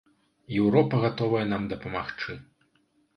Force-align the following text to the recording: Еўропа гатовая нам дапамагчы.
Еўропа 0.61 1.01
гатовая 1.03 1.41
нам 1.51 1.67
дапамагчы. 1.73 2.39